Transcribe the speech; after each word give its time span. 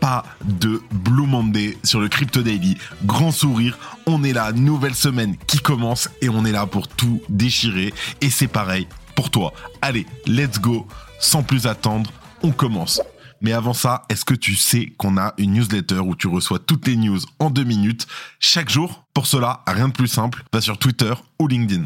Pas 0.00 0.24
de 0.44 0.80
Blue 0.92 1.26
Monday 1.26 1.76
sur 1.84 2.00
le 2.00 2.08
Crypto 2.08 2.42
Daily. 2.42 2.76
Grand 3.04 3.32
sourire, 3.32 3.78
on 4.06 4.22
est 4.24 4.32
là, 4.32 4.52
nouvelle 4.52 4.94
semaine 4.94 5.36
qui 5.46 5.58
commence 5.58 6.08
et 6.20 6.28
on 6.28 6.44
est 6.44 6.52
là 6.52 6.66
pour 6.66 6.88
tout 6.88 7.20
déchirer. 7.28 7.92
Et 8.20 8.30
c'est 8.30 8.48
pareil 8.48 8.86
pour 9.14 9.30
toi. 9.30 9.52
Allez, 9.82 10.06
let's 10.26 10.60
go. 10.60 10.86
Sans 11.20 11.42
plus 11.42 11.66
attendre, 11.66 12.10
on 12.42 12.52
commence. 12.52 13.00
Mais 13.40 13.52
avant 13.52 13.72
ça, 13.72 14.02
est-ce 14.08 14.24
que 14.24 14.34
tu 14.34 14.56
sais 14.56 14.92
qu'on 14.96 15.16
a 15.16 15.34
une 15.38 15.52
newsletter 15.52 16.00
où 16.00 16.16
tu 16.16 16.26
reçois 16.26 16.58
toutes 16.58 16.86
les 16.86 16.96
news 16.96 17.20
en 17.38 17.50
deux 17.50 17.64
minutes 17.64 18.06
chaque 18.40 18.68
jour? 18.70 19.04
Pour 19.14 19.26
cela, 19.26 19.62
rien 19.66 19.88
de 19.88 19.92
plus 19.92 20.08
simple, 20.08 20.44
va 20.52 20.60
sur 20.60 20.78
Twitter 20.78 21.14
ou 21.38 21.46
LinkedIn. 21.46 21.84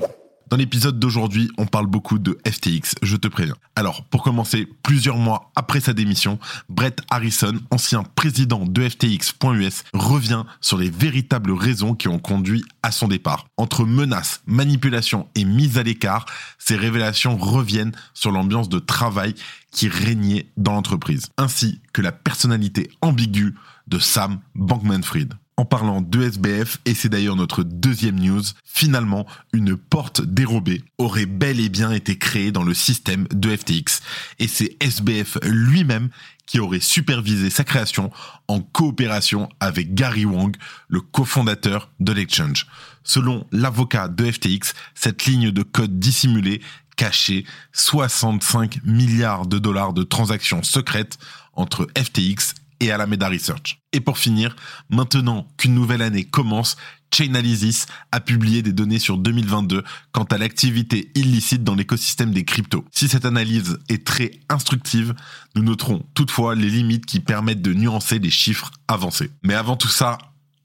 Dans 0.52 0.58
l'épisode 0.58 0.98
d'aujourd'hui, 0.98 1.50
on 1.56 1.64
parle 1.64 1.86
beaucoup 1.86 2.18
de 2.18 2.38
FTX, 2.46 2.96
je 3.00 3.16
te 3.16 3.26
préviens. 3.26 3.54
Alors, 3.74 4.04
pour 4.04 4.22
commencer, 4.22 4.68
plusieurs 4.82 5.16
mois 5.16 5.50
après 5.56 5.80
sa 5.80 5.94
démission, 5.94 6.38
Brett 6.68 7.00
Harrison, 7.08 7.54
ancien 7.70 8.02
président 8.02 8.66
de 8.66 8.86
FTX.us, 8.86 9.82
revient 9.94 10.44
sur 10.60 10.76
les 10.76 10.90
véritables 10.90 11.52
raisons 11.52 11.94
qui 11.94 12.08
ont 12.08 12.18
conduit 12.18 12.62
à 12.82 12.92
son 12.92 13.08
départ. 13.08 13.46
Entre 13.56 13.86
menaces, 13.86 14.42
manipulations 14.44 15.26
et 15.36 15.46
mise 15.46 15.78
à 15.78 15.84
l'écart, 15.84 16.26
ces 16.58 16.76
révélations 16.76 17.38
reviennent 17.38 17.92
sur 18.12 18.30
l'ambiance 18.30 18.68
de 18.68 18.78
travail 18.78 19.34
qui 19.70 19.88
régnait 19.88 20.50
dans 20.58 20.74
l'entreprise, 20.74 21.30
ainsi 21.38 21.80
que 21.94 22.02
la 22.02 22.12
personnalité 22.12 22.90
ambiguë 23.00 23.54
de 23.88 23.98
Sam 23.98 24.40
Bankman-Fried 24.54 25.32
en 25.56 25.64
parlant 25.64 26.00
de 26.00 26.22
SBF, 26.22 26.78
et 26.86 26.94
c'est 26.94 27.08
d'ailleurs 27.08 27.36
notre 27.36 27.62
deuxième 27.62 28.18
news, 28.18 28.42
finalement, 28.64 29.26
une 29.52 29.76
porte 29.76 30.22
dérobée 30.22 30.82
aurait 30.98 31.26
bel 31.26 31.60
et 31.60 31.68
bien 31.68 31.92
été 31.92 32.16
créée 32.16 32.52
dans 32.52 32.64
le 32.64 32.74
système 32.74 33.26
de 33.28 33.54
FTX. 33.54 34.00
Et 34.38 34.48
c'est 34.48 34.76
SBF 34.80 35.38
lui-même 35.42 36.08
qui 36.46 36.58
aurait 36.58 36.80
supervisé 36.80 37.50
sa 37.50 37.64
création 37.64 38.10
en 38.48 38.60
coopération 38.60 39.48
avec 39.60 39.94
Gary 39.94 40.24
Wang, 40.24 40.56
le 40.88 41.00
cofondateur 41.00 41.90
de 42.00 42.12
l'exchange. 42.12 42.66
Selon 43.04 43.46
l'avocat 43.52 44.08
de 44.08 44.30
FTX, 44.30 44.74
cette 44.94 45.24
ligne 45.26 45.50
de 45.50 45.62
code 45.62 45.98
dissimulée 45.98 46.60
cachait 46.96 47.44
65 47.72 48.80
milliards 48.84 49.46
de 49.46 49.58
dollars 49.58 49.92
de 49.92 50.02
transactions 50.02 50.62
secrètes 50.62 51.18
entre 51.54 51.86
FTX 51.96 52.54
et 52.82 52.90
Alameda 52.90 53.28
Research. 53.28 53.78
Et 53.92 54.00
pour 54.00 54.18
finir, 54.18 54.56
maintenant 54.90 55.46
qu'une 55.56 55.74
nouvelle 55.74 56.02
année 56.02 56.24
commence, 56.24 56.76
Chainalysis 57.14 57.86
a 58.10 58.20
publié 58.20 58.62
des 58.62 58.72
données 58.72 58.98
sur 58.98 59.18
2022 59.18 59.84
quant 60.10 60.24
à 60.24 60.38
l'activité 60.38 61.10
illicite 61.14 61.62
dans 61.62 61.74
l'écosystème 61.74 62.32
des 62.32 62.44
cryptos. 62.44 62.84
Si 62.90 63.08
cette 63.08 63.24
analyse 63.24 63.78
est 63.88 64.04
très 64.04 64.32
instructive, 64.48 65.14
nous 65.54 65.62
noterons 65.62 66.04
toutefois 66.14 66.54
les 66.54 66.68
limites 66.68 67.06
qui 67.06 67.20
permettent 67.20 67.62
de 67.62 67.72
nuancer 67.72 68.18
les 68.18 68.30
chiffres 68.30 68.70
avancés. 68.88 69.30
Mais 69.42 69.54
avant 69.54 69.76
tout 69.76 69.88
ça, 69.88 70.18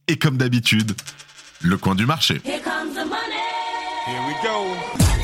et 0.07 0.17
comme 0.17 0.37
d'habitude, 0.37 0.95
le 1.61 1.77
coin 1.77 1.95
du 1.95 2.05
marché. 2.05 2.41
Here 2.45 2.61
comes 2.63 2.93
the 2.93 3.07
money. 3.07 3.37
Here 4.07 4.21
we 4.25 4.35
go. 4.41 5.16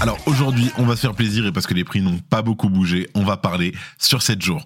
Alors 0.00 0.18
aujourd'hui, 0.26 0.70
on 0.78 0.84
va 0.84 0.94
se 0.94 1.00
faire 1.00 1.14
plaisir 1.14 1.44
et 1.44 1.50
parce 1.50 1.66
que 1.66 1.74
les 1.74 1.82
prix 1.82 2.00
n'ont 2.00 2.18
pas 2.18 2.40
beaucoup 2.40 2.68
bougé, 2.68 3.08
on 3.14 3.24
va 3.24 3.36
parler 3.36 3.74
sur 3.98 4.22
7 4.22 4.40
jours. 4.40 4.64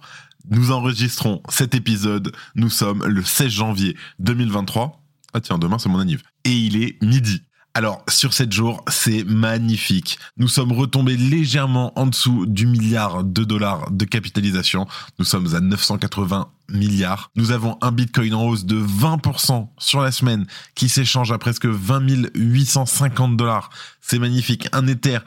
Nous 0.50 0.72
enregistrons 0.72 1.42
cet 1.48 1.74
épisode, 1.74 2.32
nous 2.54 2.68
sommes 2.68 3.02
le 3.06 3.22
16 3.22 3.48
janvier 3.48 3.96
2023. 4.18 5.00
Ah 5.32 5.40
tiens, 5.40 5.58
demain 5.58 5.78
c'est 5.78 5.88
mon 5.88 6.00
anniv. 6.00 6.22
Et 6.44 6.52
il 6.52 6.82
est 6.82 7.02
midi. 7.02 7.42
Alors, 7.74 8.04
sur 8.06 8.34
7 8.34 8.52
jours, 8.52 8.84
c'est 8.88 9.24
magnifique. 9.24 10.18
Nous 10.36 10.48
sommes 10.48 10.72
retombés 10.72 11.16
légèrement 11.16 11.98
en 11.98 12.06
dessous 12.06 12.44
du 12.44 12.66
milliard 12.66 13.24
de 13.24 13.44
dollars 13.44 13.90
de 13.90 14.04
capitalisation. 14.04 14.86
Nous 15.18 15.24
sommes 15.24 15.54
à 15.54 15.60
980 15.60 16.50
milliards. 16.72 17.30
Nous 17.36 17.52
avons 17.52 17.78
un 17.80 17.92
Bitcoin 17.92 18.34
en 18.34 18.44
hausse 18.44 18.64
de 18.64 18.80
20% 18.80 19.68
sur 19.78 20.00
la 20.00 20.12
semaine 20.12 20.46
qui 20.74 20.88
s'échange 20.88 21.32
à 21.32 21.38
presque 21.38 21.66
20 21.66 22.02
850 22.34 23.36
dollars. 23.36 23.70
C'est 24.00 24.18
magnifique. 24.18 24.68
Un 24.72 24.86
Ether 24.86 25.18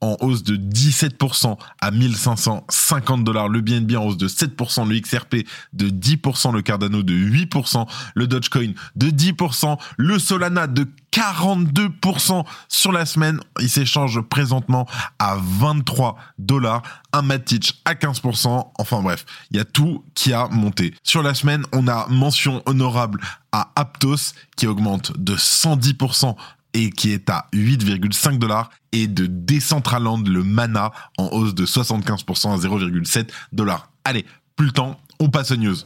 en 0.00 0.16
hausse 0.20 0.42
de 0.42 0.56
17% 0.56 1.56
à 1.80 1.90
1550 1.90 3.24
dollars, 3.24 3.48
le 3.48 3.60
BNB 3.60 3.96
en 3.96 4.06
hausse 4.06 4.16
de 4.16 4.28
7%, 4.28 4.88
le 4.88 4.98
XRP 4.98 5.46
de 5.72 5.90
10%, 5.90 6.52
le 6.52 6.62
Cardano 6.62 7.02
de 7.02 7.12
8%, 7.12 7.86
le 8.14 8.26
Dogecoin 8.26 8.72
de 8.96 9.10
10%, 9.10 9.78
le 9.98 10.18
Solana 10.18 10.66
de 10.66 10.86
42% 11.12 12.44
sur 12.68 12.92
la 12.92 13.04
semaine. 13.04 13.40
Il 13.60 13.68
s'échange 13.68 14.20
présentement 14.22 14.86
à 15.18 15.36
23 15.38 16.16
dollars, 16.38 16.82
un 17.12 17.22
Matic 17.22 17.80
à 17.84 17.94
15%. 17.94 18.70
Enfin 18.78 19.02
bref, 19.02 19.26
il 19.50 19.56
y 19.56 19.60
a 19.60 19.64
tout 19.64 20.04
qui 20.14 20.32
a 20.32 20.48
monté. 20.48 20.94
Sur 21.02 21.22
la 21.22 21.34
semaine, 21.34 21.64
on 21.72 21.88
a 21.88 22.06
mention 22.08 22.62
honorable 22.66 23.20
à 23.52 23.70
Aptos 23.76 24.34
qui 24.56 24.66
augmente 24.66 25.12
de 25.18 25.36
110% 25.36 26.36
et 26.74 26.90
qui 26.90 27.12
est 27.12 27.28
à 27.30 27.46
8,5 27.52 28.38
dollars 28.38 28.70
et 28.92 29.06
de 29.06 29.26
Decentraland 29.26 30.22
le 30.22 30.42
Mana 30.42 30.92
en 31.18 31.28
hausse 31.28 31.54
de 31.54 31.66
75% 31.66 32.52
à 32.52 32.56
0,7 32.56 33.28
dollars. 33.52 33.90
Allez, 34.04 34.24
plus 34.56 34.66
le 34.66 34.72
temps, 34.72 35.00
on 35.18 35.30
passe 35.30 35.50
aux 35.50 35.56
news. 35.56 35.76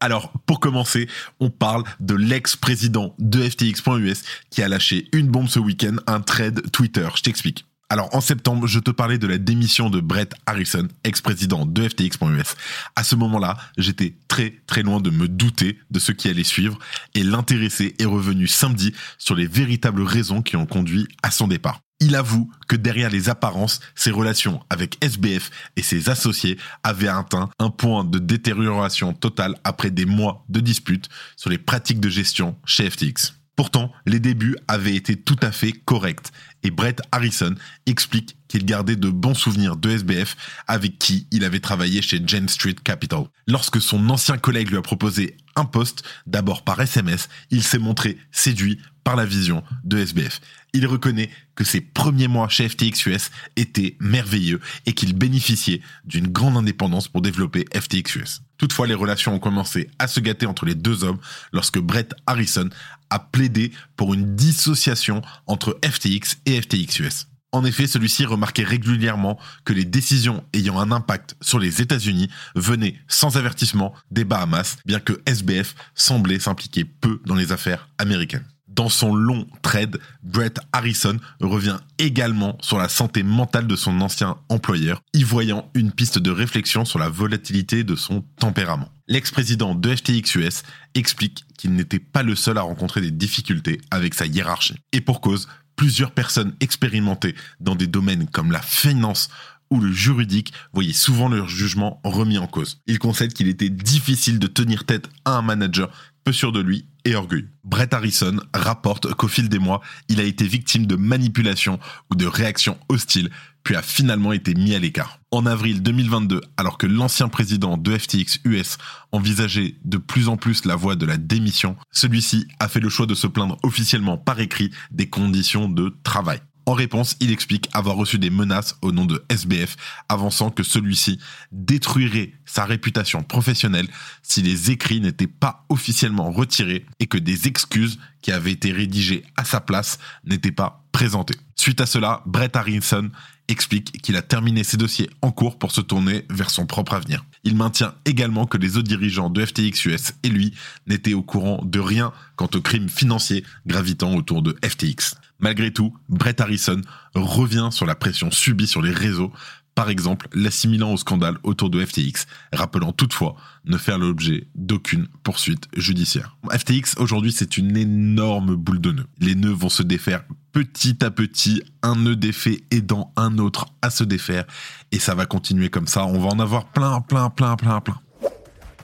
Alors, 0.00 0.32
pour 0.46 0.60
commencer, 0.60 1.08
on 1.40 1.50
parle 1.50 1.84
de 2.00 2.14
l'ex-président 2.14 3.14
de 3.18 3.40
FTX.us 3.48 4.22
qui 4.50 4.62
a 4.62 4.68
lâché 4.68 5.08
une 5.12 5.28
bombe 5.28 5.48
ce 5.48 5.58
week-end, 5.58 5.96
un 6.06 6.20
trade 6.20 6.70
Twitter. 6.72 7.08
Je 7.16 7.22
t'explique. 7.22 7.64
Alors 7.94 8.12
en 8.12 8.20
septembre, 8.20 8.66
je 8.66 8.80
te 8.80 8.90
parlais 8.90 9.18
de 9.18 9.28
la 9.28 9.38
démission 9.38 9.88
de 9.88 10.00
Brett 10.00 10.34
Harrison, 10.46 10.88
ex-président 11.04 11.64
de 11.64 11.88
FTX.us. 11.88 12.56
À 12.96 13.04
ce 13.04 13.14
moment-là, 13.14 13.56
j'étais 13.78 14.16
très 14.26 14.56
très 14.66 14.82
loin 14.82 15.00
de 15.00 15.10
me 15.10 15.28
douter 15.28 15.78
de 15.92 16.00
ce 16.00 16.10
qui 16.10 16.28
allait 16.28 16.42
suivre 16.42 16.76
et 17.14 17.22
l'intéressé 17.22 17.94
est 18.00 18.04
revenu 18.04 18.48
samedi 18.48 18.92
sur 19.16 19.36
les 19.36 19.46
véritables 19.46 20.02
raisons 20.02 20.42
qui 20.42 20.56
ont 20.56 20.66
conduit 20.66 21.06
à 21.22 21.30
son 21.30 21.46
départ. 21.46 21.82
Il 22.00 22.16
avoue 22.16 22.50
que 22.66 22.74
derrière 22.74 23.10
les 23.10 23.28
apparences, 23.28 23.78
ses 23.94 24.10
relations 24.10 24.60
avec 24.70 24.98
SBF 25.00 25.52
et 25.76 25.82
ses 25.82 26.08
associés 26.08 26.58
avaient 26.82 27.06
atteint 27.06 27.48
un 27.60 27.70
point 27.70 28.02
de 28.02 28.18
détérioration 28.18 29.12
totale 29.12 29.54
après 29.62 29.92
des 29.92 30.04
mois 30.04 30.44
de 30.48 30.58
disputes 30.58 31.08
sur 31.36 31.48
les 31.48 31.58
pratiques 31.58 32.00
de 32.00 32.08
gestion 32.08 32.56
chez 32.64 32.90
FTX. 32.90 33.34
Pourtant, 33.56 33.92
les 34.06 34.18
débuts 34.18 34.56
avaient 34.66 34.96
été 34.96 35.16
tout 35.16 35.36
à 35.40 35.52
fait 35.52 35.72
corrects 35.72 36.32
et 36.64 36.70
Brett 36.70 37.00
Harrison 37.12 37.54
explique 37.86 38.36
qu'il 38.48 38.64
gardait 38.64 38.96
de 38.96 39.10
bons 39.10 39.34
souvenirs 39.34 39.76
de 39.76 39.90
SBF 39.90 40.36
avec 40.66 40.98
qui 40.98 41.26
il 41.30 41.44
avait 41.44 41.60
travaillé 41.60 42.02
chez 42.02 42.20
Jane 42.24 42.48
Street 42.48 42.74
Capital. 42.82 43.24
Lorsque 43.46 43.80
son 43.80 44.08
ancien 44.10 44.38
collègue 44.38 44.70
lui 44.70 44.76
a 44.76 44.82
proposé 44.82 45.36
un 45.56 45.64
poste, 45.64 46.02
d'abord 46.26 46.64
par 46.64 46.80
SMS, 46.80 47.28
il 47.50 47.62
s'est 47.62 47.78
montré 47.78 48.18
séduit 48.32 48.80
par 49.04 49.16
la 49.16 49.26
vision 49.26 49.62
de 49.84 49.98
SBF. 49.98 50.40
Il 50.72 50.86
reconnaît 50.86 51.30
que 51.54 51.62
ses 51.62 51.80
premiers 51.80 52.26
mois 52.26 52.48
chez 52.48 52.68
FTX 52.68 53.06
US 53.06 53.30
étaient 53.54 53.96
merveilleux 54.00 54.60
et 54.86 54.94
qu'il 54.94 55.14
bénéficiait 55.14 55.82
d'une 56.04 56.28
grande 56.28 56.56
indépendance 56.56 57.06
pour 57.06 57.22
développer 57.22 57.66
FTX 57.74 58.16
US. 58.16 58.40
Toutefois, 58.56 58.86
les 58.86 58.94
relations 58.94 59.34
ont 59.34 59.38
commencé 59.38 59.90
à 59.98 60.08
se 60.08 60.20
gâter 60.20 60.46
entre 60.46 60.64
les 60.64 60.74
deux 60.74 61.04
hommes 61.04 61.18
lorsque 61.52 61.78
Brett 61.78 62.14
Harrison 62.26 62.70
a 63.14 63.20
plaidé 63.20 63.72
pour 63.96 64.12
une 64.12 64.34
dissociation 64.34 65.22
entre 65.46 65.78
FTX 65.84 66.38
et 66.46 66.60
FTX 66.60 66.98
US. 67.00 67.26
En 67.52 67.64
effet, 67.64 67.86
celui-ci 67.86 68.26
remarquait 68.26 68.64
régulièrement 68.64 69.38
que 69.64 69.72
les 69.72 69.84
décisions 69.84 70.42
ayant 70.52 70.80
un 70.80 70.90
impact 70.90 71.36
sur 71.40 71.60
les 71.60 71.80
États-Unis 71.80 72.28
venaient 72.56 72.96
sans 73.06 73.36
avertissement 73.36 73.94
des 74.10 74.24
Bahamas, 74.24 74.78
bien 74.84 74.98
que 74.98 75.22
SBF 75.24 75.76
semblait 75.94 76.40
s'impliquer 76.40 76.84
peu 76.84 77.22
dans 77.26 77.36
les 77.36 77.52
affaires 77.52 77.88
américaines. 77.98 78.44
Dans 78.74 78.88
son 78.88 79.14
long 79.14 79.46
trade, 79.62 80.00
Brett 80.24 80.58
Harrison 80.72 81.18
revient 81.40 81.76
également 81.98 82.58
sur 82.60 82.76
la 82.76 82.88
santé 82.88 83.22
mentale 83.22 83.68
de 83.68 83.76
son 83.76 84.00
ancien 84.00 84.36
employeur, 84.48 85.00
y 85.12 85.22
voyant 85.22 85.70
une 85.74 85.92
piste 85.92 86.18
de 86.18 86.32
réflexion 86.32 86.84
sur 86.84 86.98
la 86.98 87.08
volatilité 87.08 87.84
de 87.84 87.94
son 87.94 88.24
tempérament. 88.40 88.88
L'ex-président 89.06 89.76
de 89.76 89.94
FTX 89.94 90.34
US 90.34 90.62
explique 90.94 91.44
qu'il 91.56 91.74
n'était 91.74 92.00
pas 92.00 92.24
le 92.24 92.34
seul 92.34 92.58
à 92.58 92.62
rencontrer 92.62 93.00
des 93.00 93.12
difficultés 93.12 93.80
avec 93.92 94.14
sa 94.14 94.26
hiérarchie. 94.26 94.80
Et 94.92 95.00
pour 95.00 95.20
cause, 95.20 95.46
plusieurs 95.76 96.10
personnes 96.10 96.54
expérimentées 96.58 97.36
dans 97.60 97.76
des 97.76 97.86
domaines 97.86 98.26
comme 98.26 98.50
la 98.50 98.62
finance 98.62 99.28
où 99.70 99.78
le 99.78 99.92
juridique 99.92 100.52
voyait 100.72 100.92
souvent 100.92 101.28
leur 101.28 101.48
jugement 101.48 102.00
remis 102.02 102.38
en 102.38 102.48
cause. 102.48 102.80
Il 102.86 102.98
concède 102.98 103.34
qu'il 103.34 103.46
était 103.46 103.70
difficile 103.70 104.40
de 104.40 104.48
tenir 104.48 104.84
tête 104.84 105.08
à 105.24 105.36
un 105.36 105.42
manager 105.42 105.90
peu 106.24 106.32
sûr 106.32 106.50
de 106.50 106.60
lui 106.60 106.86
et 107.04 107.14
orgueilleux. 107.14 107.50
Brett 107.64 107.92
Harrison 107.94 108.36
rapporte 108.52 109.12
qu'au 109.14 109.28
fil 109.28 109.48
des 109.48 109.58
mois, 109.58 109.80
il 110.08 110.20
a 110.20 110.24
été 110.24 110.46
victime 110.46 110.86
de 110.86 110.96
manipulations 110.96 111.78
ou 112.10 112.14
de 112.14 112.26
réactions 112.26 112.78
hostiles, 112.88 113.30
puis 113.62 113.76
a 113.76 113.82
finalement 113.82 114.32
été 114.32 114.54
mis 114.54 114.74
à 114.74 114.78
l'écart. 114.78 115.18
En 115.30 115.46
avril 115.46 115.82
2022, 115.82 116.40
alors 116.56 116.78
que 116.78 116.86
l'ancien 116.86 117.28
président 117.28 117.76
de 117.76 117.96
FTX 117.96 118.40
US 118.44 118.78
envisageait 119.10 119.76
de 119.84 119.96
plus 119.96 120.28
en 120.28 120.36
plus 120.36 120.64
la 120.64 120.76
voie 120.76 120.96
de 120.96 121.06
la 121.06 121.16
démission, 121.16 121.76
celui-ci 121.90 122.46
a 122.60 122.68
fait 122.68 122.80
le 122.80 122.90
choix 122.90 123.06
de 123.06 123.14
se 123.14 123.26
plaindre 123.26 123.56
officiellement 123.62 124.18
par 124.18 124.40
écrit 124.40 124.70
des 124.90 125.08
conditions 125.08 125.68
de 125.68 125.96
travail. 126.04 126.40
En 126.66 126.72
réponse, 126.72 127.16
il 127.20 127.30
explique 127.30 127.68
avoir 127.74 127.96
reçu 127.96 128.18
des 128.18 128.30
menaces 128.30 128.76
au 128.80 128.90
nom 128.90 129.04
de 129.04 129.22
SBF, 129.28 129.76
avançant 130.08 130.50
que 130.50 130.62
celui-ci 130.62 131.18
détruirait 131.52 132.32
sa 132.46 132.64
réputation 132.64 133.22
professionnelle 133.22 133.88
si 134.22 134.42
les 134.42 134.70
écrits 134.70 135.00
n'étaient 135.00 135.26
pas 135.26 135.64
officiellement 135.68 136.30
retirés 136.30 136.86
et 137.00 137.06
que 137.06 137.18
des 137.18 137.48
excuses 137.48 137.98
qui 138.22 138.32
avaient 138.32 138.52
été 138.52 138.72
rédigées 138.72 139.24
à 139.36 139.44
sa 139.44 139.60
place 139.60 139.98
n'étaient 140.24 140.52
pas 140.52 140.84
présentées. 140.92 141.36
Suite 141.56 141.80
à 141.80 141.86
cela, 141.86 142.22
Brett 142.26 142.56
Harrison 142.56 143.10
explique 143.48 144.00
qu'il 144.00 144.16
a 144.16 144.22
terminé 144.22 144.64
ses 144.64 144.76
dossiers 144.76 145.10
en 145.22 145.30
cours 145.30 145.58
pour 145.58 145.70
se 145.72 145.80
tourner 145.80 146.24
vers 146.30 146.50
son 146.50 146.66
propre 146.66 146.94
avenir. 146.94 147.24
Il 147.42 147.56
maintient 147.56 147.94
également 148.04 148.46
que 148.46 148.56
les 148.56 148.76
autres 148.76 148.88
dirigeants 148.88 149.28
de 149.28 149.44
FTX 149.44 149.84
US 149.86 150.12
et 150.22 150.28
lui 150.28 150.54
n'étaient 150.86 151.14
au 151.14 151.22
courant 151.22 151.60
de 151.62 151.80
rien 151.80 152.12
quant 152.36 152.48
aux 152.54 152.60
crimes 152.60 152.88
financiers 152.88 153.44
gravitant 153.66 154.14
autour 154.14 154.42
de 154.42 154.56
FTX. 154.64 155.16
Malgré 155.40 155.72
tout, 155.72 155.94
Brett 156.08 156.40
Harrison 156.40 156.80
revient 157.14 157.68
sur 157.70 157.86
la 157.86 157.94
pression 157.94 158.30
subie 158.30 158.66
sur 158.66 158.80
les 158.80 158.92
réseaux, 158.92 159.32
par 159.74 159.90
exemple 159.90 160.28
l'assimilant 160.32 160.92
au 160.92 160.96
scandale 160.96 161.38
autour 161.42 161.70
de 161.70 161.84
FTX, 161.84 162.26
rappelant 162.52 162.92
toutefois 162.92 163.36
ne 163.64 163.76
faire 163.76 163.98
l'objet 163.98 164.46
d'aucune 164.54 165.08
poursuite 165.22 165.68
judiciaire. 165.76 166.36
FTX 166.50 166.96
aujourd'hui 166.98 167.32
c'est 167.32 167.56
une 167.56 167.76
énorme 167.76 168.56
boule 168.56 168.80
de 168.80 168.92
nœuds. 168.92 169.06
Les 169.18 169.34
nœuds 169.34 169.52
vont 169.52 169.68
se 169.68 169.82
défaire 169.82 170.22
petit 170.54 171.04
à 171.04 171.10
petit, 171.10 171.62
un 171.82 171.96
nœud 171.96 172.14
défait 172.14 172.62
aidant 172.70 173.12
un 173.16 173.38
autre 173.38 173.66
à 173.82 173.90
se 173.90 174.04
défaire, 174.04 174.44
et 174.92 175.00
ça 175.00 175.16
va 175.16 175.26
continuer 175.26 175.68
comme 175.68 175.88
ça, 175.88 176.06
on 176.06 176.20
va 176.20 176.28
en 176.28 176.38
avoir 176.38 176.66
plein, 176.66 177.00
plein, 177.00 177.28
plein, 177.28 177.56
plein, 177.56 177.80
plein. 177.80 178.00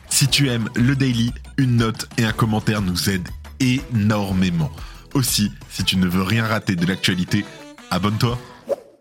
Si 0.09 0.27
tu 0.27 0.49
aimes 0.49 0.69
le 0.75 0.97
daily, 0.97 1.33
une 1.57 1.77
note 1.77 2.09
et 2.19 2.25
un 2.25 2.33
commentaire 2.33 2.83
nous 2.83 3.09
aident 3.09 3.29
énormément. 3.61 4.73
Aussi, 5.15 5.53
si 5.71 5.85
tu 5.85 5.97
ne 5.97 6.09
veux 6.09 6.23
rien 6.23 6.45
rater 6.45 6.75
de 6.75 6.85
l'actualité, 6.87 7.45
abonne-toi. 7.93 8.37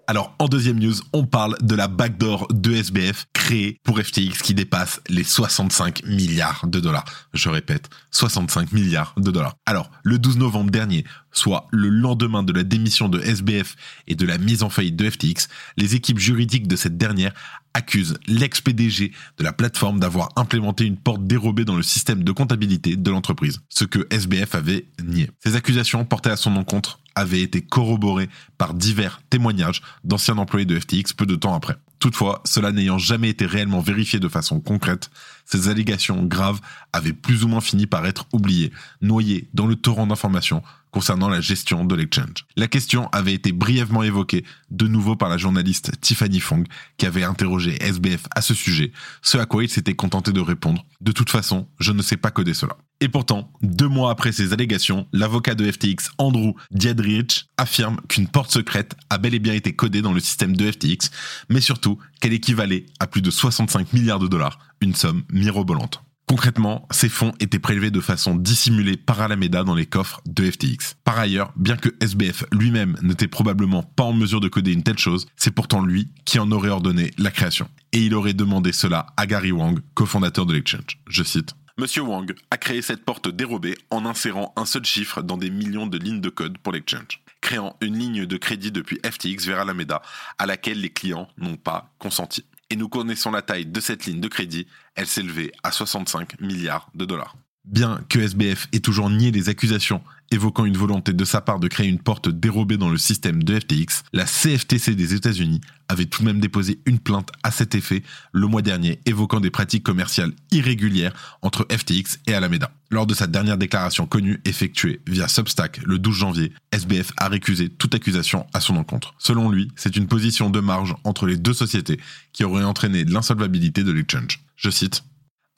Alors 0.10 0.34
en 0.40 0.48
deuxième 0.48 0.80
news, 0.80 0.96
on 1.14 1.28
parle 1.28 1.56
de 1.62 1.76
la 1.76 1.88
backdoor 1.88 2.48
de 2.52 2.74
SBF 2.74 3.28
créée 3.32 3.78
pour 3.84 4.00
FTX 4.00 4.42
qui 4.42 4.56
dépasse 4.56 5.02
les 5.08 5.24
65 5.24 6.04
milliards 6.04 6.66
de 6.66 6.80
dollars. 6.80 7.06
Je 7.34 7.48
répète, 7.48 7.92
65 8.10 8.72
milliards 8.72 9.14
de 9.18 9.30
dollars. 9.30 9.56
Alors 9.68 9.92
le 10.02 10.18
12 10.18 10.40
novembre 10.40 10.72
dernier, 10.72 11.06
soit 11.32 11.68
le 11.70 11.90
lendemain 11.90 12.42
de 12.42 12.52
la 12.52 12.64
démission 12.64 13.08
de 13.08 13.22
SBF 13.22 13.76
et 14.08 14.16
de 14.16 14.26
la 14.26 14.40
mise 14.40 14.64
en 14.64 14.72
faillite 14.72 14.96
de 14.96 15.08
FTX, 15.08 15.48
les 15.78 15.94
équipes 15.94 16.18
juridiques 16.18 16.68
de 16.68 16.76
cette 16.76 16.98
dernière 16.98 17.36
accusent 17.76 18.18
l'ex-PDG 18.26 19.12
de 19.38 19.44
la 19.44 19.54
plateforme 19.54 20.00
d'avoir 20.00 20.30
implémenté 20.38 20.86
une 20.86 20.98
porte 20.98 21.28
dérobée 21.28 21.66
dans 21.66 21.76
le 21.76 21.84
système 21.84 22.24
de 22.24 22.32
comptabilité 22.32 22.96
de 22.96 23.12
l'entreprise, 23.12 23.62
ce 23.70 23.86
que 23.86 24.08
SBF 24.10 24.56
avait 24.56 24.88
nié. 25.04 25.30
Ces 25.44 25.56
accusations 25.56 26.04
portées 26.04 26.32
à 26.32 26.36
son 26.36 26.56
encontre 26.56 27.00
avaient 27.20 27.42
été 27.42 27.62
corroborées 27.62 28.30
par 28.58 28.74
divers 28.74 29.22
témoignages 29.30 29.82
d'anciens 30.04 30.38
employés 30.38 30.66
de 30.66 30.80
FTX 30.80 31.14
peu 31.16 31.26
de 31.26 31.36
temps 31.36 31.54
après. 31.54 31.76
Toutefois, 32.00 32.42
cela 32.46 32.72
n'ayant 32.72 32.98
jamais 32.98 33.30
été 33.30 33.46
réellement 33.46 33.82
vérifié 33.82 34.20
de 34.20 34.30
façon 34.30 34.62
concrète, 34.62 35.12
ces 35.46 35.68
allégations 35.68 36.24
graves 36.24 36.62
avaient 36.94 37.14
plus 37.14 37.44
ou 37.44 37.50
moins 37.50 37.62
fini 37.62 37.88
par 37.88 38.06
être 38.06 38.26
oubliées, 38.32 38.72
noyées 39.02 39.50
dans 39.54 39.68
le 39.68 39.76
torrent 39.76 40.08
d'informations 40.08 40.64
concernant 40.92 41.30
la 41.30 41.42
gestion 41.42 41.86
de 41.86 41.96
l'exchange. 41.96 42.46
La 42.56 42.68
question 42.68 43.08
avait 43.10 43.34
été 43.34 43.52
brièvement 43.52 44.04
évoquée 44.04 44.44
de 44.72 44.88
nouveau 44.88 45.16
par 45.16 45.30
la 45.30 45.38
journaliste 45.38 45.92
Tiffany 46.02 46.40
Fong 46.40 46.66
qui 46.98 47.06
avait 47.06 47.24
interrogé 47.24 47.78
SBF 47.82 48.28
à 48.36 48.42
ce 48.42 48.54
sujet, 48.54 48.92
ce 49.22 49.38
à 49.38 49.46
quoi 49.46 49.64
il 49.64 49.70
s'était 49.70 49.96
contenté 49.96 50.32
de 50.32 50.42
répondre 50.42 50.86
De 51.02 51.12
toute 51.12 51.30
façon, 51.30 51.68
je 51.80 51.92
ne 51.92 52.02
sais 52.02 52.18
pas 52.18 52.32
coder 52.32 52.54
cela. 52.54 52.78
Et 53.02 53.08
pourtant, 53.08 53.54
deux 53.62 53.88
mois 53.88 54.12
après 54.12 54.32
ces 54.32 54.52
allégations, 54.52 55.08
l'avocat 55.14 55.56
de 55.56 55.70
FTX, 55.72 56.12
Andrew 56.18 56.54
Diadrich, 56.72 57.48
affirme 57.58 57.98
qu'une 58.10 58.28
porte 58.28 58.52
secrète 58.52 58.96
a 59.10 59.18
bel 59.18 59.34
et 59.34 59.40
bien 59.40 59.54
été 59.54 59.74
codée 59.74 60.02
dans 60.02 60.14
le 60.14 60.20
système 60.20 60.56
de 60.56 60.70
FTX, 60.70 61.10
mais 61.50 61.62
surtout 61.62 61.98
qu'elle 62.20 62.34
équivalait 62.34 62.86
à 63.00 63.08
plus 63.08 63.22
de 63.22 63.32
65 63.32 63.94
milliards 63.94 64.20
de 64.20 64.28
dollars, 64.28 64.60
une 64.82 64.96
somme 64.96 65.24
mirobolante. 65.32 66.04
Concrètement, 66.30 66.88
ces 66.92 67.10
fonds 67.10 67.34
étaient 67.40 67.58
prélevés 67.58 67.90
de 67.90 68.00
façon 68.00 68.36
dissimulée 68.36 68.98
par 68.98 69.20
Alameda 69.20 69.64
dans 69.64 69.74
les 69.74 69.88
coffres 69.88 70.22
de 70.28 70.48
FTX. 70.48 70.94
Par 71.04 71.18
ailleurs, 71.18 71.52
bien 71.56 71.76
que 71.76 71.90
SBF 72.02 72.46
lui-même 72.52 72.96
n'était 73.02 73.28
probablement 73.28 73.82
pas 73.82 74.04
en 74.04 74.14
mesure 74.14 74.40
de 74.40 74.48
coder 74.48 74.72
une 74.72 74.84
telle 74.84 75.00
chose, 75.00 75.26
c'est 75.36 75.50
pourtant 75.50 75.84
lui 75.84 76.12
qui 76.26 76.38
en 76.38 76.52
aurait 76.52 76.70
ordonné 76.70 77.10
la 77.18 77.32
création. 77.32 77.68
Et 77.94 78.02
il 78.02 78.14
aurait 78.14 78.36
demandé 78.36 78.74
cela 78.74 79.08
à 79.18 79.26
Gary 79.26 79.52
Wang, 79.52 79.80
cofondateur 79.96 80.46
de 80.46 80.54
l'exchange. 80.54 81.00
Je 81.08 81.24
cite. 81.24 81.56
Monsieur 81.80 82.04
Wang 82.04 82.32
a 82.52 82.58
créé 82.58 82.84
cette 82.84 83.04
porte 83.04 83.28
dérobée 83.28 83.76
en 83.90 84.06
insérant 84.06 84.54
un 84.56 84.66
seul 84.66 84.86
chiffre 84.86 85.24
dans 85.24 85.38
des 85.38 85.50
millions 85.50 85.88
de 85.88 85.98
lignes 85.98 86.22
de 86.22 86.30
code 86.30 86.60
pour 86.60 86.74
l'exchange, 86.74 87.24
créant 87.42 87.76
une 87.82 87.98
ligne 87.98 88.28
de 88.28 88.38
crédit 88.38 88.72
depuis 88.72 89.00
FTX 89.04 89.48
vers 89.48 89.62
Alameda 89.62 90.04
à 90.38 90.46
laquelle 90.46 90.80
les 90.80 90.92
clients 90.92 91.28
n'ont 91.40 91.58
pas 91.58 91.92
consenti 91.98 92.46
et 92.70 92.76
nous 92.76 92.90
connaissons 92.90 93.32
la 93.32 93.42
taille 93.42 93.66
de 93.66 93.80
cette 93.80 94.06
ligne 94.06 94.22
de 94.22 94.28
crédit, 94.28 94.68
elle 94.96 95.08
s'élevait 95.08 95.52
à 95.64 95.72
65 95.72 96.40
milliards 96.40 96.90
de 96.94 97.06
dollars. 97.06 97.36
Bien 97.70 98.02
que 98.10 98.18
SBF 98.18 98.68
ait 98.72 98.80
toujours 98.80 99.12
nié 99.12 99.30
les 99.30 99.48
accusations 99.48 100.02
évoquant 100.32 100.66
une 100.66 100.78
volonté 100.78 101.14
de 101.14 101.24
sa 101.24 101.40
part 101.40 101.60
de 101.60 101.68
créer 101.68 101.88
une 101.88 102.00
porte 102.00 102.28
dérobée 102.28 102.78
dans 102.78 102.90
le 102.90 102.98
système 102.98 103.44
de 103.44 103.60
FTX, 103.60 104.04
la 104.12 104.26
CFTC 104.26 104.96
des 104.96 105.14
États-Unis 105.14 105.62
avait 105.88 106.06
tout 106.06 106.24
de 106.24 106.28
même 106.28 106.40
déposé 106.40 106.80
une 106.88 106.98
plainte 106.98 107.30
à 107.44 107.52
cet 107.52 107.76
effet 107.76 108.02
le 108.32 108.48
mois 108.48 108.64
dernier 108.64 109.00
évoquant 109.06 109.40
des 109.40 109.52
pratiques 109.52 109.84
commerciales 109.84 110.34
irrégulières 110.52 111.14
entre 111.44 111.68
FTX 111.72 112.20
et 112.26 112.34
Alameda. 112.34 112.72
Lors 112.90 113.06
de 113.06 113.14
sa 113.14 113.28
dernière 113.28 113.58
déclaration 113.58 114.08
connue 114.08 114.42
effectuée 114.46 115.02
via 115.08 115.28
Substack 115.28 115.80
le 115.86 116.00
12 116.00 116.16
janvier, 116.16 116.54
SBF 116.72 117.12
a 117.18 117.28
récusé 117.28 117.70
toute 117.70 117.94
accusation 117.94 118.48
à 118.54 118.62
son 118.62 118.78
encontre. 118.78 119.14
Selon 119.20 119.50
lui, 119.52 119.72
c'est 119.76 119.96
une 119.96 120.08
position 120.08 120.50
de 120.50 120.60
marge 120.60 120.96
entre 121.04 121.28
les 121.28 121.38
deux 121.38 121.54
sociétés 121.54 122.00
qui 122.34 122.44
aurait 122.44 122.64
entraîné 122.64 123.04
l'insolvabilité 123.04 123.84
de 123.84 123.92
l'exchange. 123.92 124.42
Je 124.56 124.70
cite 124.70 125.04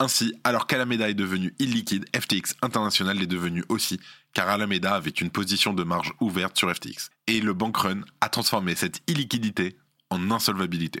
ainsi, 0.02 0.34
alors 0.44 0.66
qu'Alameda 0.66 1.08
est 1.08 1.14
devenu 1.14 1.54
illiquide, 1.58 2.04
FTX 2.14 2.56
International 2.60 3.16
l'est 3.16 3.26
devenu 3.26 3.64
aussi, 3.68 4.00
car 4.34 4.48
Alameda 4.48 4.94
avait 4.94 5.10
une 5.10 5.30
position 5.30 5.72
de 5.72 5.84
marge 5.84 6.12
ouverte 6.20 6.58
sur 6.58 6.70
FTX. 6.74 7.10
Et 7.28 7.40
le 7.40 7.54
bank 7.54 7.76
run 7.76 8.00
a 8.20 8.28
transformé 8.28 8.74
cette 8.74 9.00
illiquidité 9.08 9.76
en 10.10 10.30
insolvabilité. 10.30 11.00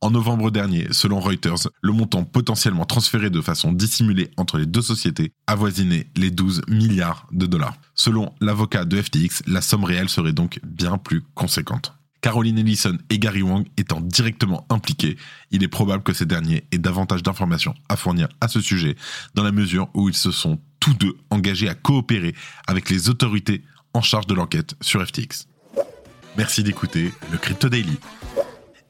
En 0.00 0.10
novembre 0.10 0.50
dernier, 0.50 0.88
selon 0.90 1.18
Reuters, 1.18 1.70
le 1.80 1.92
montant 1.92 2.24
potentiellement 2.24 2.84
transféré 2.84 3.30
de 3.30 3.40
façon 3.40 3.72
dissimulée 3.72 4.30
entre 4.36 4.58
les 4.58 4.66
deux 4.66 4.82
sociétés 4.82 5.32
avoisinait 5.46 6.10
les 6.14 6.30
12 6.30 6.62
milliards 6.68 7.26
de 7.32 7.46
dollars. 7.46 7.76
Selon 7.94 8.34
l'avocat 8.42 8.84
de 8.84 9.00
FTX, 9.00 9.42
la 9.46 9.62
somme 9.62 9.84
réelle 9.84 10.10
serait 10.10 10.34
donc 10.34 10.60
bien 10.62 10.98
plus 10.98 11.22
conséquente. 11.34 11.94
Caroline 12.24 12.56
Ellison 12.56 12.96
et 13.10 13.18
Gary 13.18 13.42
Wang 13.42 13.66
étant 13.76 14.00
directement 14.00 14.66
impliqués, 14.70 15.18
il 15.50 15.62
est 15.62 15.68
probable 15.68 16.02
que 16.02 16.14
ces 16.14 16.24
derniers 16.24 16.64
aient 16.72 16.78
davantage 16.78 17.22
d'informations 17.22 17.74
à 17.90 17.98
fournir 17.98 18.28
à 18.40 18.48
ce 18.48 18.62
sujet, 18.62 18.96
dans 19.34 19.42
la 19.42 19.52
mesure 19.52 19.90
où 19.92 20.08
ils 20.08 20.14
se 20.14 20.30
sont 20.30 20.58
tous 20.80 20.94
deux 20.94 21.14
engagés 21.28 21.68
à 21.68 21.74
coopérer 21.74 22.34
avec 22.66 22.88
les 22.88 23.10
autorités 23.10 23.62
en 23.92 24.00
charge 24.00 24.26
de 24.26 24.32
l'enquête 24.32 24.74
sur 24.80 25.06
FTX. 25.06 25.48
Merci 26.38 26.62
d'écouter 26.62 27.12
le 27.30 27.36
Crypto 27.36 27.68
Daily. 27.68 27.98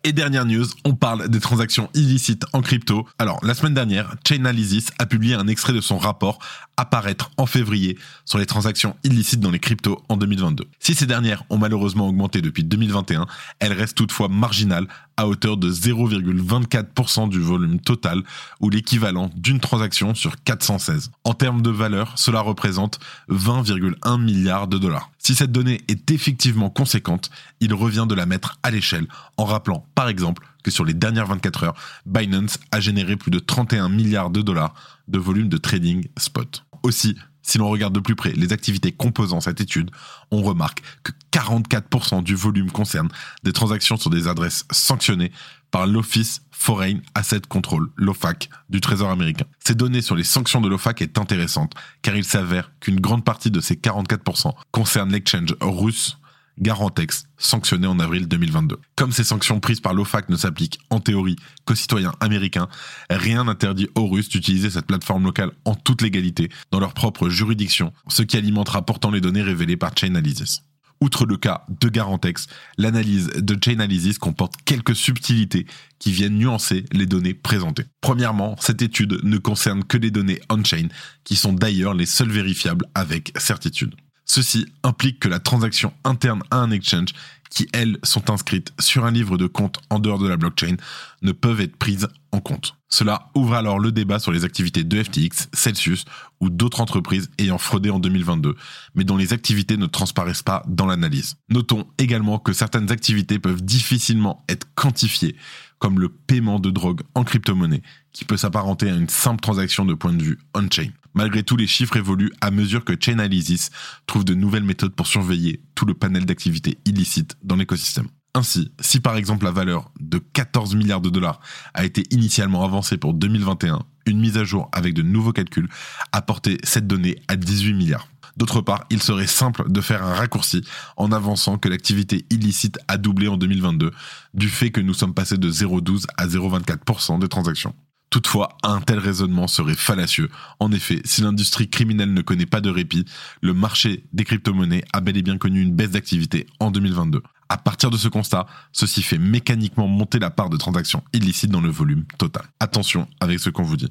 Et 0.06 0.12
dernière 0.12 0.44
news, 0.44 0.66
on 0.84 0.94
parle 0.94 1.30
des 1.30 1.40
transactions 1.40 1.88
illicites 1.94 2.44
en 2.52 2.60
crypto. 2.60 3.08
Alors, 3.18 3.40
la 3.42 3.54
semaine 3.54 3.72
dernière, 3.72 4.14
Chainalysis 4.28 4.92
a 4.98 5.06
publié 5.06 5.34
un 5.34 5.48
extrait 5.48 5.72
de 5.72 5.80
son 5.80 5.96
rapport 5.96 6.38
apparaître 6.76 7.30
en 7.36 7.46
février 7.46 7.98
sur 8.24 8.38
les 8.38 8.46
transactions 8.46 8.96
illicites 9.04 9.40
dans 9.40 9.50
les 9.50 9.58
cryptos 9.58 10.02
en 10.08 10.16
2022. 10.16 10.66
Si 10.80 10.94
ces 10.94 11.06
dernières 11.06 11.44
ont 11.50 11.58
malheureusement 11.58 12.08
augmenté 12.08 12.40
depuis 12.40 12.64
2021, 12.64 13.26
elles 13.60 13.72
restent 13.72 13.96
toutefois 13.96 14.28
marginales 14.28 14.86
à 15.16 15.28
hauteur 15.28 15.56
de 15.56 15.70
0,24% 15.70 17.28
du 17.28 17.40
volume 17.40 17.78
total 17.78 18.22
ou 18.60 18.70
l'équivalent 18.70 19.30
d'une 19.36 19.60
transaction 19.60 20.14
sur 20.14 20.42
416. 20.42 21.10
En 21.24 21.34
termes 21.34 21.62
de 21.62 21.70
valeur, 21.70 22.12
cela 22.16 22.40
représente 22.40 22.98
20,1 23.28 24.20
milliards 24.20 24.66
de 24.66 24.78
dollars. 24.78 25.10
Si 25.18 25.34
cette 25.34 25.52
donnée 25.52 25.82
est 25.88 26.10
effectivement 26.10 26.70
conséquente, 26.70 27.30
il 27.60 27.72
revient 27.72 28.06
de 28.08 28.14
la 28.14 28.26
mettre 28.26 28.58
à 28.62 28.70
l'échelle 28.70 29.06
en 29.36 29.44
rappelant 29.44 29.86
par 29.94 30.08
exemple 30.08 30.46
que 30.64 30.70
sur 30.70 30.84
les 30.84 30.94
dernières 30.94 31.26
24 31.26 31.64
heures, 31.64 31.74
Binance 32.06 32.58
a 32.72 32.80
généré 32.80 33.16
plus 33.16 33.30
de 33.30 33.38
31 33.38 33.88
milliards 33.88 34.30
de 34.30 34.42
dollars 34.42 34.74
de 35.06 35.18
volume 35.18 35.48
de 35.48 35.58
trading 35.58 36.06
spot. 36.16 36.63
Aussi, 36.84 37.16
si 37.42 37.58
l'on 37.58 37.68
regarde 37.68 37.94
de 37.94 38.00
plus 38.00 38.14
près 38.14 38.32
les 38.32 38.52
activités 38.52 38.92
composant 38.92 39.40
cette 39.40 39.60
étude, 39.60 39.90
on 40.30 40.42
remarque 40.42 40.82
que 41.02 41.12
44% 41.32 42.22
du 42.22 42.34
volume 42.34 42.70
concerne 42.70 43.08
des 43.42 43.52
transactions 43.52 43.96
sur 43.96 44.10
des 44.10 44.28
adresses 44.28 44.66
sanctionnées, 44.70 45.32
par 45.70 45.88
l'Office 45.88 46.42
Foreign 46.52 47.00
Asset 47.16 47.40
Control, 47.48 47.88
l'OFAC, 47.96 48.48
du 48.70 48.80
Trésor 48.80 49.10
américain. 49.10 49.44
Ces 49.58 49.74
données 49.74 50.02
sur 50.02 50.14
les 50.14 50.22
sanctions 50.22 50.60
de 50.60 50.68
l'OFAC 50.68 51.02
est 51.02 51.18
intéressante, 51.18 51.72
car 52.00 52.14
il 52.14 52.24
s'avère 52.24 52.70
qu'une 52.78 53.00
grande 53.00 53.24
partie 53.24 53.50
de 53.50 53.60
ces 53.60 53.74
44% 53.74 54.52
concerne 54.70 55.10
l'exchange 55.10 55.56
russe 55.60 56.18
Garantex, 56.58 57.24
sanctionné 57.36 57.86
en 57.86 57.98
avril 57.98 58.28
2022. 58.28 58.78
Comme 58.96 59.12
ces 59.12 59.24
sanctions 59.24 59.60
prises 59.60 59.80
par 59.80 59.94
l'OFAC 59.94 60.28
ne 60.28 60.36
s'appliquent 60.36 60.78
en 60.90 61.00
théorie 61.00 61.36
qu'aux 61.64 61.74
citoyens 61.74 62.14
américains, 62.20 62.68
rien 63.10 63.44
n'interdit 63.44 63.88
aux 63.96 64.06
Russes 64.06 64.28
d'utiliser 64.28 64.70
cette 64.70 64.86
plateforme 64.86 65.24
locale 65.24 65.52
en 65.64 65.74
toute 65.74 66.02
légalité 66.02 66.48
dans 66.70 66.80
leur 66.80 66.94
propre 66.94 67.28
juridiction, 67.28 67.92
ce 68.08 68.22
qui 68.22 68.36
alimentera 68.36 68.84
pourtant 68.84 69.10
les 69.10 69.20
données 69.20 69.42
révélées 69.42 69.76
par 69.76 69.96
Chainalysis. 69.96 70.62
Outre 71.00 71.26
le 71.26 71.36
cas 71.36 71.66
de 71.68 71.88
Garantex, 71.88 72.46
l'analyse 72.78 73.26
de 73.28 73.58
Chainalysis 73.62 74.18
comporte 74.18 74.54
quelques 74.64 74.96
subtilités 74.96 75.66
qui 75.98 76.12
viennent 76.12 76.38
nuancer 76.38 76.86
les 76.92 77.06
données 77.06 77.34
présentées. 77.34 77.84
Premièrement, 78.00 78.56
cette 78.60 78.80
étude 78.80 79.20
ne 79.22 79.38
concerne 79.38 79.84
que 79.84 79.98
les 79.98 80.10
données 80.10 80.40
on-chain, 80.48 80.88
qui 81.24 81.36
sont 81.36 81.52
d'ailleurs 81.52 81.94
les 81.94 82.06
seules 82.06 82.30
vérifiables 82.30 82.86
avec 82.94 83.32
certitude. 83.36 83.94
Ceci 84.24 84.66
implique 84.82 85.20
que 85.20 85.28
la 85.28 85.38
transaction 85.38 85.92
interne 86.04 86.42
à 86.50 86.58
un 86.58 86.70
exchange, 86.70 87.10
qui 87.50 87.68
elles 87.72 87.98
sont 88.02 88.30
inscrites 88.30 88.72
sur 88.80 89.04
un 89.04 89.10
livre 89.10 89.38
de 89.38 89.46
compte 89.46 89.78
en 89.90 89.98
dehors 89.98 90.18
de 90.18 90.26
la 90.26 90.36
blockchain, 90.36 90.76
ne 91.22 91.32
peuvent 91.32 91.60
être 91.60 91.76
prises 91.76 92.08
en 92.32 92.40
compte. 92.40 92.76
Cela 92.88 93.30
ouvre 93.34 93.54
alors 93.54 93.78
le 93.78 93.92
débat 93.92 94.18
sur 94.18 94.32
les 94.32 94.44
activités 94.44 94.82
de 94.82 95.02
FTX, 95.02 95.48
Celsius 95.52 96.04
ou 96.40 96.50
d'autres 96.50 96.80
entreprises 96.80 97.30
ayant 97.38 97.58
fraudé 97.58 97.90
en 97.90 97.98
2022, 97.98 98.56
mais 98.94 99.04
dont 99.04 99.16
les 99.16 99.32
activités 99.32 99.76
ne 99.76 99.86
transparaissent 99.86 100.42
pas 100.42 100.64
dans 100.66 100.86
l'analyse. 100.86 101.36
Notons 101.48 101.86
également 101.98 102.38
que 102.38 102.52
certaines 102.52 102.90
activités 102.90 103.38
peuvent 103.38 103.62
difficilement 103.62 104.44
être 104.48 104.66
quantifiées, 104.74 105.36
comme 105.84 106.00
le 106.00 106.08
paiement 106.08 106.60
de 106.60 106.70
drogue 106.70 107.02
en 107.14 107.24
crypto-monnaie, 107.24 107.82
qui 108.10 108.24
peut 108.24 108.38
s'apparenter 108.38 108.88
à 108.88 108.94
une 108.94 109.10
simple 109.10 109.42
transaction 109.42 109.84
de 109.84 109.92
point 109.92 110.14
de 110.14 110.22
vue 110.22 110.38
on-chain. 110.54 110.88
Malgré 111.12 111.42
tout, 111.42 111.58
les 111.58 111.66
chiffres 111.66 111.98
évoluent 111.98 112.32
à 112.40 112.50
mesure 112.50 112.86
que 112.86 112.94
Chainalysis 112.98 113.68
trouve 114.06 114.24
de 114.24 114.32
nouvelles 114.32 114.64
méthodes 114.64 114.94
pour 114.94 115.06
surveiller 115.06 115.60
tout 115.74 115.84
le 115.84 115.92
panel 115.92 116.24
d'activités 116.24 116.78
illicites 116.86 117.36
dans 117.42 117.56
l'écosystème. 117.56 118.06
Ainsi, 118.34 118.72
si 118.80 118.98
par 119.00 119.18
exemple 119.18 119.44
la 119.44 119.50
valeur 119.50 119.92
de 120.00 120.16
14 120.16 120.74
milliards 120.74 121.02
de 121.02 121.10
dollars 121.10 121.40
a 121.74 121.84
été 121.84 122.04
initialement 122.10 122.64
avancée 122.64 122.96
pour 122.96 123.12
2021, 123.12 123.80
une 124.06 124.20
mise 124.20 124.36
à 124.36 124.44
jour 124.44 124.68
avec 124.72 124.94
de 124.94 125.02
nouveaux 125.02 125.32
calculs 125.32 125.68
a 126.12 126.22
porté 126.22 126.58
cette 126.62 126.86
donnée 126.86 127.16
à 127.28 127.36
18 127.36 127.74
milliards. 127.74 128.08
D'autre 128.36 128.60
part, 128.60 128.84
il 128.90 129.02
serait 129.02 129.28
simple 129.28 129.70
de 129.70 129.80
faire 129.80 130.02
un 130.02 130.14
raccourci 130.14 130.62
en 130.96 131.12
avançant 131.12 131.56
que 131.56 131.68
l'activité 131.68 132.26
illicite 132.30 132.78
a 132.88 132.96
doublé 132.96 133.28
en 133.28 133.36
2022 133.36 133.92
du 134.34 134.48
fait 134.48 134.70
que 134.70 134.80
nous 134.80 134.94
sommes 134.94 135.14
passés 135.14 135.38
de 135.38 135.50
0,12 135.50 136.04
à 136.16 136.26
0,24% 136.26 137.20
des 137.20 137.28
transactions. 137.28 137.74
Toutefois, 138.10 138.56
un 138.62 138.80
tel 138.80 138.98
raisonnement 138.98 139.48
serait 139.48 139.74
fallacieux. 139.74 140.30
En 140.60 140.70
effet, 140.70 141.00
si 141.04 141.22
l'industrie 141.22 141.68
criminelle 141.68 142.12
ne 142.12 142.22
connaît 142.22 142.46
pas 142.46 142.60
de 142.60 142.70
répit, 142.70 143.04
le 143.40 143.54
marché 143.54 144.04
des 144.12 144.24
crypto-monnaies 144.24 144.84
a 144.92 145.00
bel 145.00 145.16
et 145.16 145.22
bien 145.22 145.36
connu 145.36 145.60
une 145.60 145.74
baisse 145.74 145.90
d'activité 145.90 146.46
en 146.60 146.70
2022. 146.70 147.22
À 147.48 147.58
partir 147.58 147.90
de 147.90 147.96
ce 147.96 148.08
constat, 148.08 148.46
ceci 148.72 149.02
fait 149.02 149.18
mécaniquement 149.18 149.86
monter 149.86 150.18
la 150.18 150.30
part 150.30 150.50
de 150.50 150.56
transactions 150.56 151.02
illicites 151.12 151.50
dans 151.50 151.60
le 151.60 151.70
volume 151.70 152.04
total. 152.18 152.44
Attention 152.60 153.08
avec 153.20 153.40
ce 153.40 153.50
qu'on 153.50 153.62
vous 153.62 153.76
dit. 153.76 153.90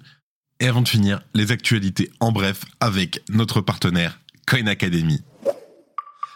Et 0.59 0.67
avant 0.67 0.81
de 0.81 0.87
finir, 0.87 1.21
les 1.33 1.51
actualités 1.51 2.11
en 2.19 2.31
bref 2.31 2.65
avec 2.79 3.21
notre 3.29 3.61
partenaire 3.61 4.19
Coin 4.47 4.67
Academy. 4.67 5.21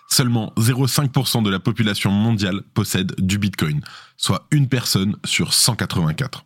Seulement 0.09 0.53
0,5% 0.57 1.43
de 1.43 1.49
la 1.49 1.59
population 1.59 2.11
mondiale 2.11 2.61
possède 2.73 3.13
du 3.17 3.37
Bitcoin, 3.37 3.81
soit 4.15 4.47
une 4.51 4.69
personne 4.69 5.17
sur 5.25 5.53
184. 5.53 6.45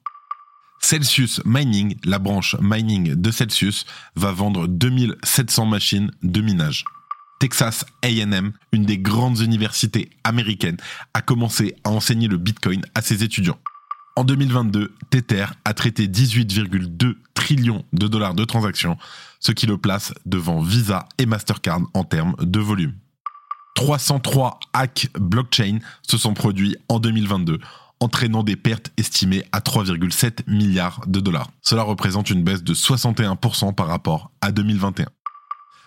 Celsius 0.82 1.42
Mining, 1.46 1.96
la 2.04 2.18
branche 2.18 2.56
mining 2.60 3.14
de 3.14 3.32
Celsius, 3.32 3.86
va 4.16 4.32
vendre 4.32 4.68
2700 4.68 5.66
machines 5.68 6.12
de 6.24 6.42
minage. 6.42 6.86
Texas 7.42 7.86
AM, 8.04 8.52
une 8.72 8.86
des 8.86 9.00
grandes 9.00 9.40
universités 9.40 10.12
américaines, 10.24 10.78
a 11.16 11.24
commencé 11.24 11.76
à 11.84 11.90
enseigner 11.90 12.28
le 12.28 12.38
Bitcoin 12.38 12.84
à 12.94 13.02
ses 13.02 13.24
étudiants. 13.24 13.58
En 14.16 14.24
2022, 14.24 14.94
Tether 15.10 15.46
a 15.66 15.74
traité 15.74 16.08
18,2 16.08 17.16
trillions 17.34 17.84
de 17.94 18.08
dollars 18.08 18.36
de 18.36 18.46
transactions, 18.46 18.96
ce 19.40 19.54
qui 19.54 19.66
le 19.66 19.80
place 19.80 20.14
devant 20.28 20.62
Visa 20.62 21.10
et 21.18 21.26
Mastercard 21.26 21.82
en 21.96 22.04
termes 22.04 22.36
de 22.40 22.60
volume. 22.60 22.94
303 23.74 24.60
hacks 24.74 25.10
blockchain 25.20 25.80
se 26.08 26.20
sont 26.20 26.36
produits 26.36 26.76
en 26.90 27.00
2022, 27.00 27.58
entraînant 28.02 28.44
des 28.44 28.56
pertes 28.56 28.92
estimées 28.98 29.46
à 29.52 29.62
3,7 29.62 30.44
milliards 30.46 31.02
de 31.08 31.20
dollars. 31.20 31.50
Cela 31.64 31.82
représente 31.82 32.30
une 32.30 32.44
baisse 32.44 32.62
de 32.62 32.76
61% 32.76 33.74
par 33.74 33.88
rapport 33.88 34.30
à 34.42 34.52
2021. 34.52 35.08